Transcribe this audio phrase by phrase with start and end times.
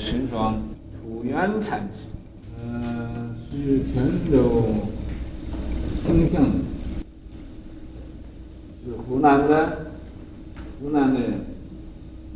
[0.00, 0.54] 石庄
[0.96, 2.08] 楚圆禅师，
[2.64, 4.02] 呃，是泉
[4.32, 4.64] 州
[6.06, 6.40] 兴兴，
[8.82, 9.92] 是湖南的，
[10.80, 11.20] 湖南的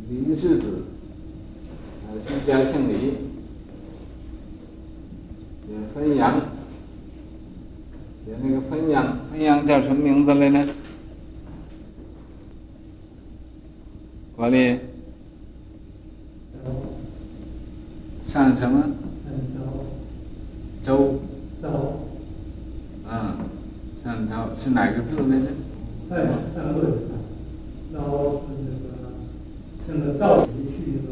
[0.07, 0.83] 李氏子，
[2.07, 2.93] 呃，徐家姓李，
[5.67, 6.39] 也汾阳，
[8.25, 10.71] 写那个汾阳，汾阳叫什么名字来着？
[14.35, 14.77] 国立。
[18.55, 18.83] 上什么？
[20.85, 20.85] 周。
[20.85, 21.19] 周。
[21.61, 21.67] 周。
[23.07, 23.35] 嗯，
[24.03, 25.45] 上周是哪个字来着？
[26.09, 26.15] 在
[26.55, 27.11] 上位上，
[27.91, 28.85] 周是那个，
[29.85, 30.97] 现在赵佶去那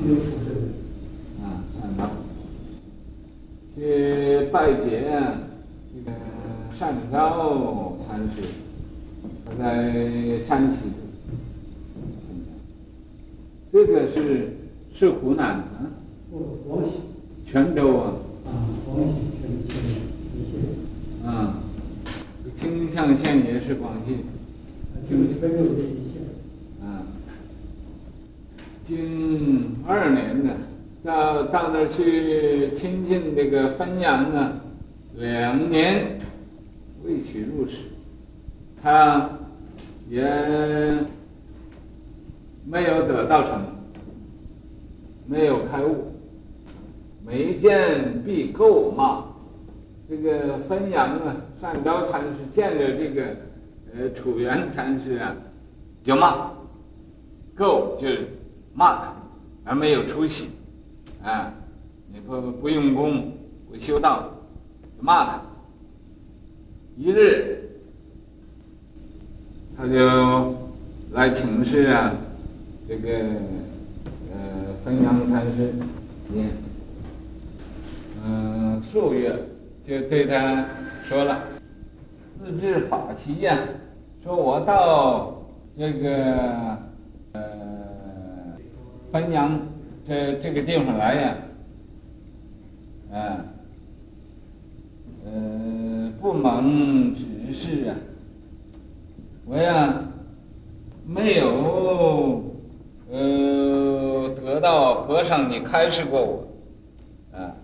[0.00, 0.48] 去有土的。
[1.42, 2.00] 啊，上周。
[3.74, 4.88] 去拜见
[5.92, 6.08] 这个
[6.78, 6.80] 善
[7.12, 8.36] 昭禅师，
[9.44, 9.64] 他在
[10.46, 10.76] 山西。
[13.70, 14.61] 这个是。
[14.94, 15.90] 是湖南啊，
[16.30, 16.90] 不，广西，
[17.50, 18.12] 泉州啊。
[18.44, 18.48] 啊，
[18.86, 19.80] 广西全全
[20.36, 21.28] 一线。
[21.28, 21.58] 啊，
[22.56, 24.16] 清象县也是广西。
[25.10, 26.22] 就是分六县一线。
[26.86, 27.02] 啊，
[28.86, 30.52] 经二年呢，
[31.02, 34.52] 到到那儿去亲近这个汾阳啊，
[35.16, 36.18] 两年
[37.04, 37.78] 未取入室，
[38.80, 39.28] 他
[40.08, 40.22] 也
[42.64, 43.66] 没有得到什么。
[45.32, 46.12] 没有开悟，
[47.24, 49.24] 没见必垢骂。
[50.06, 53.22] 这个汾阳啊，善昭禅师见着这个
[53.94, 55.34] 呃楚圆禅师啊，
[56.02, 56.50] 就骂，
[57.56, 58.06] 垢就
[58.74, 59.14] 骂他，
[59.64, 60.50] 还没有出息，
[61.24, 61.50] 啊，
[62.12, 63.32] 你不不用功，
[63.70, 64.28] 不修道，
[64.98, 65.40] 就骂他。
[66.98, 67.70] 一日，
[69.78, 70.54] 他就
[71.12, 72.14] 来请示啊，
[72.86, 73.08] 这个。
[74.84, 75.72] 汾阳禅师，
[76.32, 76.48] 念，
[78.24, 79.32] 嗯，数月
[79.86, 80.66] 就对他
[81.04, 81.40] 说了，
[82.42, 83.56] 自知法器呀，
[84.24, 85.40] 说我到
[85.78, 86.76] 这个
[87.30, 87.40] 呃
[89.12, 89.56] 汾阳
[90.04, 91.36] 这这个地方来呀，
[93.12, 93.44] 啊，
[95.24, 97.94] 呃，不蒙指示啊，
[99.46, 99.94] 我呀
[101.06, 102.41] 没有。
[104.62, 107.56] 呃，得到和尚你开示过我，啊，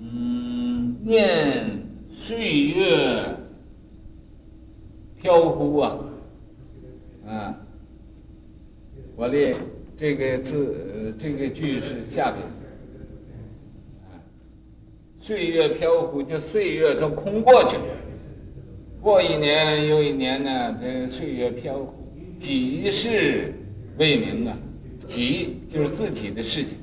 [0.00, 3.20] 嗯，念岁月
[5.20, 5.98] 飘忽啊，
[7.26, 7.56] 啊，
[9.16, 9.56] 我列
[9.96, 12.46] 这个字，这个句是下边，
[15.20, 17.82] 岁月飘忽，就岁月都空过去了，
[19.02, 21.94] 过一年又一年呢，这岁月飘忽。
[22.38, 23.52] 几世
[23.98, 24.56] 未明啊，
[25.10, 26.78] 己就是自己的事情，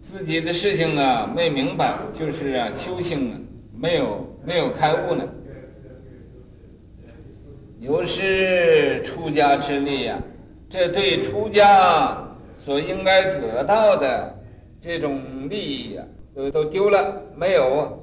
[0.00, 3.38] 自己的事情啊没明白，就是啊修行啊
[3.72, 5.24] 没有没有开悟呢。
[7.78, 10.18] 有失出家之力呀，
[10.68, 12.26] 这对出家
[12.58, 14.34] 所应该得到的
[14.80, 16.02] 这种利益呀，
[16.34, 18.02] 都都丢了，没有。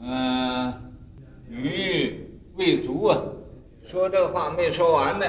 [0.00, 0.72] 嗯，
[1.50, 3.20] 余未足啊。
[3.84, 5.26] 说这话没说完呢，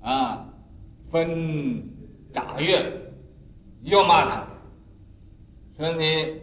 [0.00, 0.45] 啊，
[1.10, 1.88] 分
[2.32, 2.84] 札阅，
[3.82, 4.46] 又骂他，
[5.76, 6.40] 说你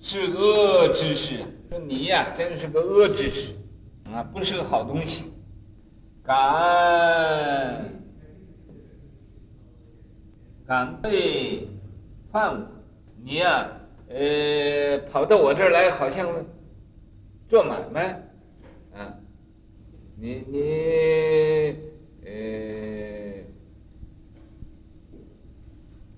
[0.00, 1.36] 是恶知识，
[1.68, 3.52] 说你呀真是个恶知识，
[4.10, 5.24] 啊，不是个好东西，
[6.22, 7.92] 敢
[10.66, 11.68] 敢被
[12.30, 12.66] 犯我，
[13.22, 13.68] 你呀，
[14.08, 16.28] 呃，跑到我这儿来，好像
[17.48, 18.12] 做买卖，
[18.94, 19.14] 啊。
[20.20, 20.58] 你你
[22.26, 22.32] 呃，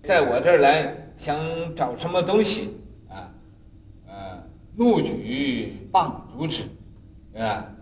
[0.03, 1.39] 在我这儿来想
[1.75, 3.31] 找什么东西啊？
[4.09, 4.43] 呃，
[4.77, 6.63] 怒举棒阻止，
[7.37, 7.73] 啊，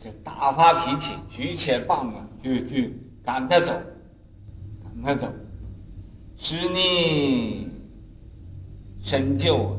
[0.00, 2.88] 就大发脾气，举起棒子就就
[3.24, 3.72] 赶他走，
[4.82, 5.28] 赶他走，
[6.36, 7.68] 使你
[9.00, 9.78] 深究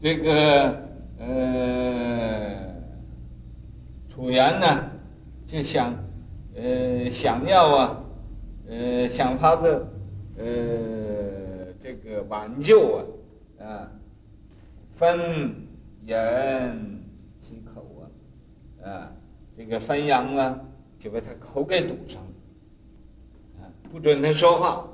[0.00, 0.82] 这个
[1.18, 2.74] 呃，
[4.08, 4.84] 楚原呢？
[5.46, 5.94] 就想，
[6.54, 7.96] 呃，想要啊，
[8.68, 9.88] 呃，想法子，
[10.36, 10.44] 呃，
[11.88, 12.98] 这个挽救
[13.58, 13.90] 啊，啊，
[14.98, 15.16] 汾
[16.04, 17.00] 堰
[17.40, 17.82] 其口
[18.82, 19.12] 啊，啊，
[19.56, 20.60] 这个汾阳啊，
[20.98, 24.86] 就把他口给堵上了，啊，不准他说话，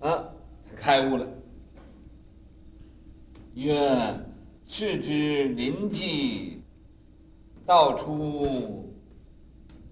[0.00, 0.24] 啊，
[0.64, 1.26] 他开悟了。
[3.52, 4.18] 曰：
[4.64, 6.62] 世之临济，
[7.66, 8.90] 道出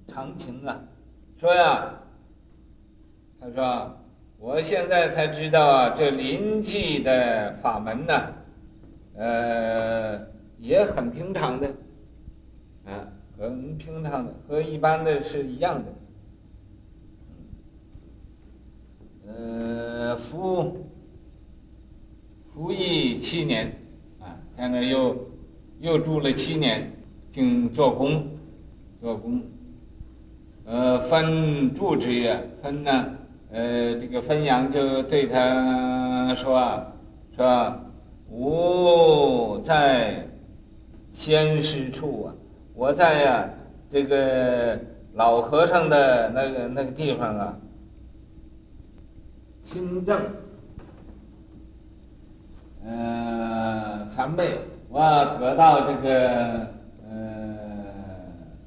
[0.09, 0.83] 常情啊，
[1.39, 2.01] 说呀，
[3.39, 3.99] 他说
[4.45, 8.35] ：“我现在才知道啊，这临济的法门呢，
[9.17, 10.21] 呃，
[10.59, 11.67] 也很平常的，
[12.85, 13.09] 啊，
[13.39, 15.93] 很平常的，和一般的是一样的。
[19.33, 20.91] 呃，服
[22.53, 23.75] 服役七年，
[24.21, 25.17] 啊，在那又
[25.81, 26.93] 又住了七年，
[27.33, 28.29] 净做工，
[29.01, 29.43] 做工。
[30.67, 33.07] 呃，分住职业，分呢。”
[33.57, 36.93] 呃，这个汾阳就对他说啊
[37.37, 37.73] ：“说，
[38.29, 40.27] 吾在
[41.13, 42.35] 先师处啊，
[42.75, 43.49] 我在呀、啊，
[43.89, 44.77] 这个
[45.13, 47.57] 老和尚的那个那个地方啊，
[49.63, 50.21] 亲政，
[52.85, 54.59] 呃，谗媚，
[54.89, 55.01] 我
[55.39, 56.67] 得到这个
[57.09, 57.57] 呃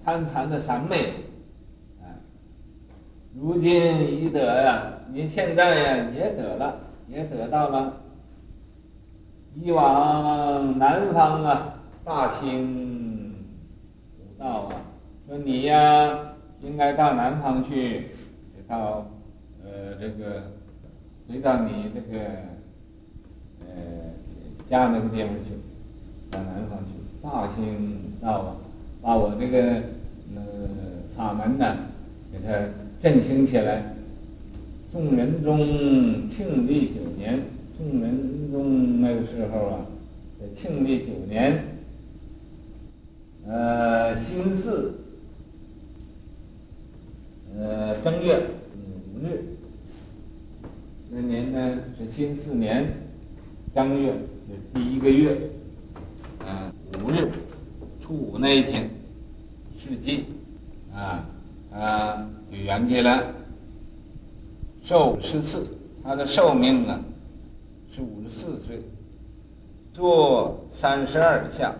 [0.01, 1.11] 参禅的谗媚。”
[3.39, 3.69] 如今
[4.19, 8.01] 已得呀，你现在呀也得了，也得到了。
[9.55, 13.35] 以往南方啊，大兴
[14.17, 14.73] 古道啊，
[15.27, 18.07] 说你呀应该到南方去，
[18.67, 19.05] 到
[19.63, 20.41] 呃这个
[21.29, 22.23] 回到你这个
[23.61, 23.67] 呃
[24.67, 25.51] 家那个地方去，
[26.31, 26.97] 到南方去。
[27.21, 28.55] 大兴道啊，
[28.99, 29.61] 把我这个
[30.35, 30.41] 呃
[31.15, 31.77] 法门呢
[32.31, 32.86] 给他。
[33.01, 33.93] 振兴起来。
[34.91, 37.39] 宋仁宗庆历九年，
[37.77, 39.85] 宋仁宗那个时候啊，
[40.39, 41.61] 在庆历九年，
[43.45, 44.93] 呃，辛巳，
[47.55, 48.41] 呃，正月
[49.13, 49.43] 五日，
[51.11, 52.87] 那年呢是辛巳年
[53.75, 54.13] 正月，
[54.47, 55.37] 是第一个月，
[56.39, 56.73] 啊、
[57.03, 57.29] 五日，
[58.01, 58.89] 初五那一天，
[59.77, 60.23] 世纪，
[60.95, 61.29] 啊，
[61.71, 62.29] 啊。
[62.49, 63.23] 就圆寂了，
[64.83, 65.65] 寿十四，
[66.03, 66.99] 他的寿命啊
[67.91, 68.83] 是五十四岁，
[69.91, 71.73] 做三十二相，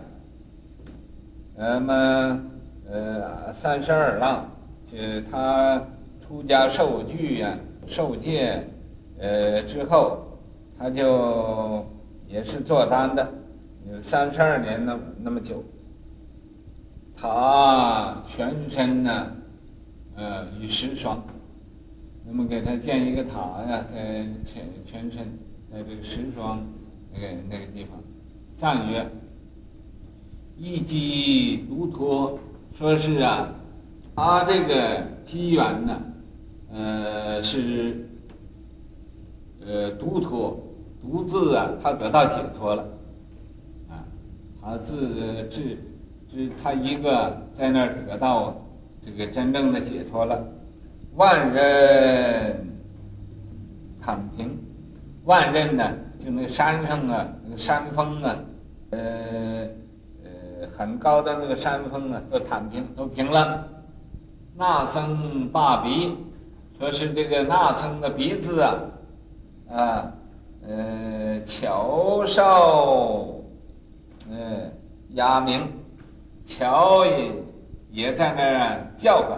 [1.56, 2.40] 那么
[2.90, 4.50] 呃三十二浪，
[4.90, 4.98] 就
[5.30, 5.80] 他
[6.26, 7.56] 出家受具呀、
[7.86, 8.66] 受戒
[9.20, 10.18] 呃之后，
[10.76, 11.86] 他就
[12.26, 13.32] 也是做单的，
[13.88, 15.62] 有三十二年那那么久，
[17.16, 19.32] 他全身呢。
[20.20, 21.22] 呃，与石霜，
[22.26, 25.38] 那么给他建一个塔呀，在全全身，
[25.70, 26.66] 在这个石霜
[27.14, 28.02] 那个那个地方，
[28.56, 29.08] 赞曰
[30.58, 32.36] ：“一机独脱，
[32.74, 33.48] 说是啊，
[34.16, 36.02] 他这个机缘呢，
[36.72, 38.08] 呃是，
[39.64, 40.60] 呃独脱，
[41.00, 42.82] 独自啊，他得到解脱了，
[43.88, 44.02] 啊，
[44.60, 45.76] 他自自
[46.28, 48.52] 是他一个在那儿得到。”
[49.08, 50.44] 这个真正的解脱了，
[51.16, 52.68] 万人
[54.00, 54.56] 躺平，
[55.24, 55.90] 万人呢，
[56.22, 58.36] 就那山上啊，那个山峰啊，
[58.90, 58.98] 呃
[60.22, 63.66] 呃，很高的那个山峰啊，都躺平，都平了。
[64.54, 66.14] 那僧罢鼻，
[66.78, 68.74] 说是这个那僧的鼻子啊，
[69.70, 70.12] 啊，
[70.66, 73.26] 呃，樵哨，
[74.30, 74.70] 呃，
[75.14, 75.66] 哑鸣，
[76.44, 77.32] 樵也。
[77.98, 79.36] 也在那儿叫唤，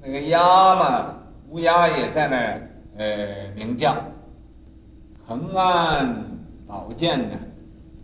[0.00, 1.14] 那个鸦嘛，
[1.50, 3.94] 乌鸦也在那儿呃鸣叫。
[5.26, 6.24] 横按
[6.66, 7.36] 宝剑呢，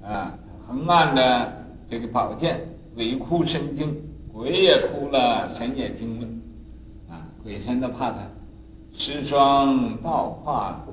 [0.07, 0.35] 啊，
[0.67, 1.51] 横按的
[1.89, 2.61] 这个宝剑，
[2.95, 3.97] 鬼哭神惊，
[4.31, 6.27] 鬼也哭了，神也惊了，
[7.09, 8.19] 啊，鬼神都怕他。
[8.93, 10.85] 石霜道化，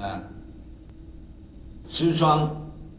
[0.00, 0.22] 啊，
[1.88, 2.48] 石霜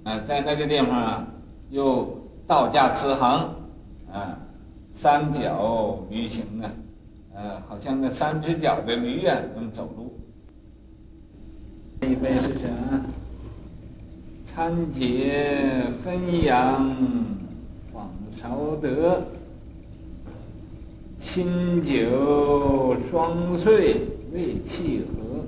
[0.03, 1.27] 啊，在那个地方啊，
[1.69, 3.55] 又道驾慈航，
[4.11, 4.37] 啊。
[4.93, 6.71] 三脚驴行啊，
[7.35, 10.13] 呃，好像那三只脚的驴啊，那么走路。
[12.01, 13.05] 这一杯是什么？
[14.45, 16.95] 参解汾阳
[17.91, 19.23] 访韶德，
[21.19, 25.43] 清酒双岁未契合，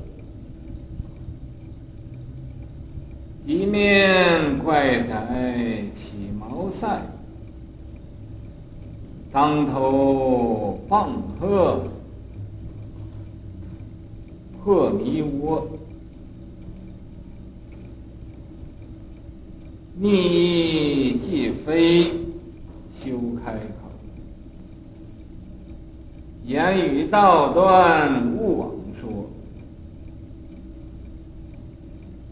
[3.45, 6.99] 一面怪哉起茅塞。
[9.35, 11.83] 当头棒喝
[14.63, 15.67] 破迷窝，
[19.99, 22.05] 逆既非
[22.97, 23.91] 休开口，
[26.45, 29.29] 言语道断勿枉说，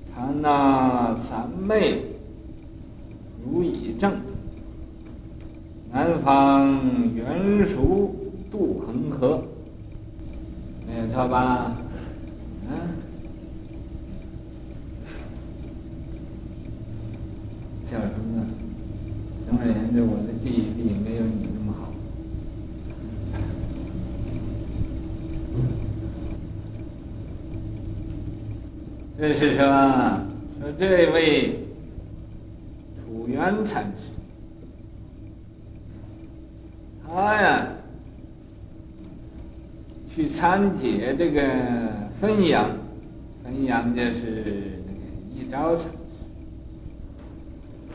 [0.09, 2.01] 禅那谗媚
[3.43, 4.32] 如以正。
[5.93, 8.15] 南方袁熟
[8.49, 9.43] 渡恒河，
[10.87, 11.77] 没有错吧？
[12.67, 12.71] 嗯，
[17.91, 18.43] 小什么？
[19.47, 21.93] 总而言之，我的记忆力没有你那么好。
[29.19, 30.25] 这是什么？
[30.59, 31.67] 说这位
[33.05, 34.12] 楚元禅师。
[40.23, 41.41] 去参解这个
[42.21, 42.69] 汾阳，
[43.43, 45.01] 汾阳就是那个
[45.35, 45.87] 一朝禅师，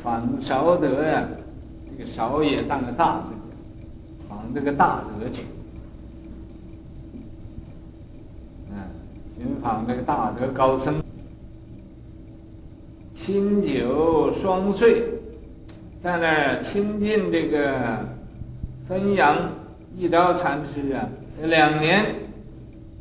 [0.02, 1.26] 访韶德呀，
[1.88, 5.44] 这个韶也当个大字讲，访这个大德去，
[8.72, 8.76] 嗯，
[9.34, 11.02] 寻访这个大德高僧。
[13.14, 15.02] 清酒双岁，
[16.02, 18.06] 在那儿亲近这个
[18.86, 19.50] 汾阳
[19.96, 21.08] 一朝禅师啊，
[21.42, 22.04] 两年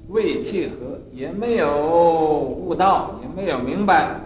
[0.09, 4.21] 未契合，也没有悟道，也没有明白。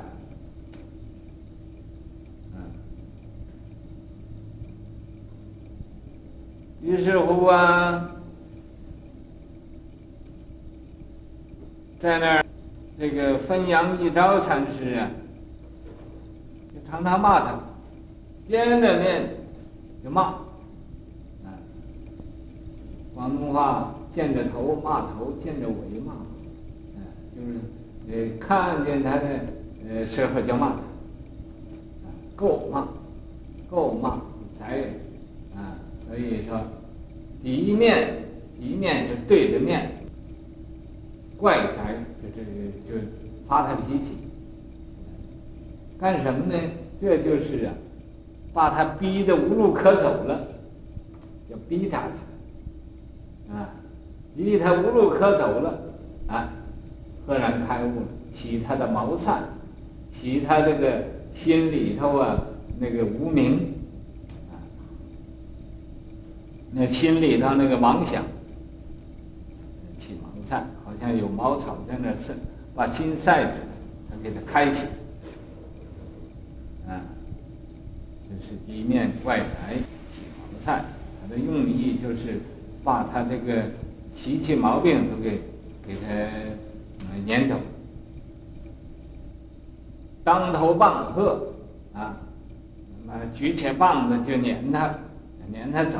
[6.83, 8.09] 于是乎啊，
[11.99, 12.45] 在那儿
[12.99, 15.11] 这个汾阳一朝禅师啊。
[16.73, 17.59] 就常常骂他，
[18.49, 19.29] 见着面
[20.03, 21.53] 就骂，啊，
[23.13, 26.13] 广东话见着头骂头，见着尾骂，
[27.35, 27.59] 就是
[28.09, 29.27] 呃看见他的
[29.89, 32.87] 呃时候就骂他，啊，够骂，
[33.69, 34.21] 够骂，
[34.59, 34.89] 宰人，
[35.55, 35.77] 啊，
[36.07, 36.61] 所以说，
[37.41, 38.23] 一面
[38.59, 39.89] 一面就对着面，
[41.37, 42.47] 怪宰就这个
[42.87, 43.07] 就
[43.47, 44.17] 发他脾气。
[45.99, 46.59] 干什么呢？
[46.99, 47.73] 这就是啊，
[48.53, 50.47] 把他逼得无路可走了，
[51.49, 51.99] 要逼他，
[53.51, 53.73] 啊，
[54.35, 55.79] 因为他无路可走了，
[56.27, 56.49] 啊，
[57.27, 59.43] 赫然开悟了，起他的毛灿，
[60.19, 61.03] 起他这个
[61.35, 62.41] 心里头啊
[62.79, 63.73] 那个无明，
[64.51, 64.55] 啊，
[66.71, 68.23] 那心里头那个妄想，
[69.99, 72.33] 起毛灿，好像有茅草在那晒，
[72.73, 73.51] 把心晒着，
[74.09, 74.79] 他给他开启。
[76.87, 77.03] 啊，
[78.27, 79.81] 这是一面怪才起
[80.39, 80.85] 毛灿，
[81.21, 82.39] 他的用意就是
[82.83, 83.63] 把他这个
[84.15, 85.41] 习气毛病都给
[85.87, 86.07] 给他
[87.25, 87.55] 撵走，
[90.23, 91.47] 当头棒喝
[91.93, 92.15] 啊，
[93.05, 94.93] 那么举起棒子就撵他，
[95.51, 95.97] 撵他走，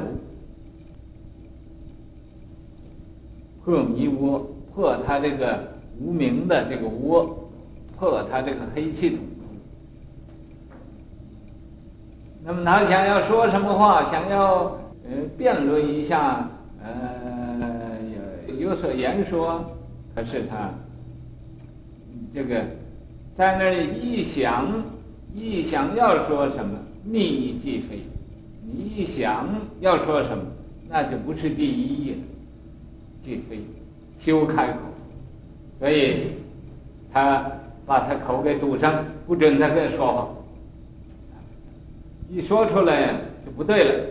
[3.64, 7.50] 破迷窝，破他这个无明的这个窝，
[7.98, 9.18] 破他这个黑气。
[12.44, 14.64] 那么他想要说什么话，想要
[15.06, 16.50] 呃辩论一下，
[16.84, 17.31] 呃
[18.62, 19.66] 有所言说，
[20.14, 20.70] 可是他
[22.34, 22.64] 这个
[23.36, 24.84] 在那里一想，
[25.34, 28.00] 一想要说什么，逆即非。
[28.64, 29.48] 你一想
[29.80, 30.44] 要说什么，
[30.88, 32.18] 那就不是第一义了，
[33.26, 33.60] 即非，
[34.20, 34.80] 休开口。
[35.80, 36.28] 所以
[37.12, 37.44] 他
[37.88, 40.30] 把他口给堵上，不准他跟说话。
[42.30, 44.06] 一说出来就不对了，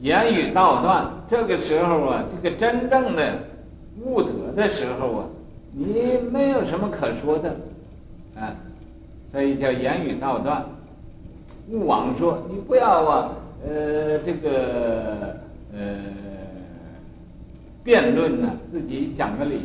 [0.00, 1.10] 言语道断。
[1.30, 3.32] 这个时候啊，这个真正的
[4.02, 5.26] 悟得的时候啊，
[5.72, 7.54] 你没有什么可说的，
[8.34, 8.54] 啊，
[9.30, 10.64] 所以叫言语道断。
[11.70, 13.30] 勿妄说，你不要啊，
[13.64, 15.36] 呃，这个
[15.72, 15.98] 呃，
[17.84, 19.60] 辩论呢，自己讲个理由，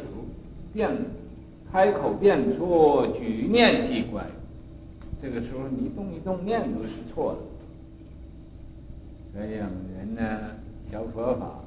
[0.72, 0.92] 辩，
[1.72, 4.24] 开口辩出，举念即乖。
[5.20, 7.40] 这个时候你动一动念都是错的，
[9.36, 10.22] 所以人呢，
[10.90, 11.60] 学佛法，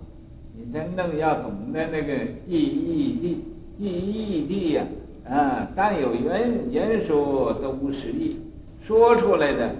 [0.57, 2.15] 你真正要懂得那个
[2.47, 3.45] 意义
[3.79, 4.85] 谛，意义谛呀，
[5.29, 8.39] 啊，但有言言说都无实义，
[8.83, 9.75] 说出来的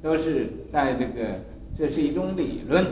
[0.00, 1.40] 都是在这个，
[1.76, 2.86] 这是一种理论，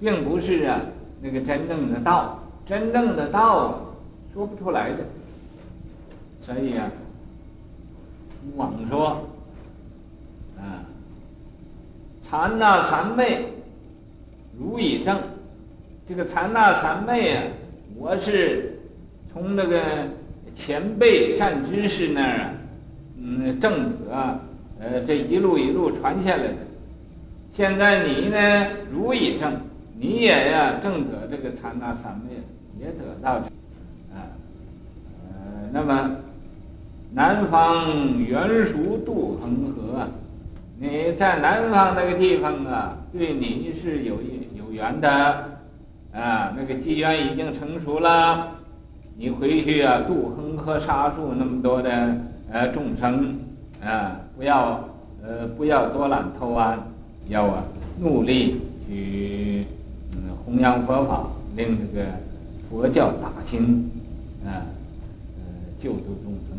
[0.00, 0.80] 并不是啊
[1.22, 3.94] 那个真正的道，真正的道
[4.34, 4.96] 说不出来的，
[6.40, 6.90] 所以啊，
[8.56, 9.28] 妄说。
[10.58, 10.84] 啊，
[12.28, 13.46] 禅呐禅昧，
[14.80, 15.18] 以证。
[16.08, 17.42] 这个禅那禅昧啊，
[17.96, 18.80] 我是
[19.32, 19.80] 从那个
[20.56, 22.50] 前辈善知识那儿啊，
[23.16, 24.40] 嗯，证得，
[24.80, 26.56] 呃，这一路一路传下来的。
[27.54, 29.52] 现在你呢，如以证，
[29.96, 32.36] 你也呀证得这个禅那禅昧，
[32.84, 33.34] 也得到，
[34.12, 34.18] 啊，
[35.30, 36.16] 呃，那么
[37.12, 40.08] 南方圆熟渡恒河。
[40.82, 44.14] 你在南方那个地方啊，对你是有
[44.56, 45.10] 有缘的，
[46.10, 48.48] 啊，那个机缘已经成熟了。
[49.18, 52.16] 你回去啊，渡恒河沙数那么多的
[52.50, 53.36] 呃众生，
[53.84, 54.88] 啊，不要
[55.22, 56.78] 呃不要多揽偷安，
[57.28, 57.62] 要啊
[58.00, 59.66] 努力去
[60.12, 62.06] 嗯弘扬佛法，令这个
[62.70, 63.90] 佛教大兴，
[64.46, 64.64] 啊
[65.36, 65.42] 呃
[65.78, 66.49] 救度众生。